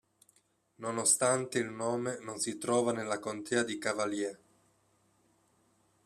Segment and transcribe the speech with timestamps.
[0.77, 4.39] Nonostante il nome non si trova nella Contea di Cavalier.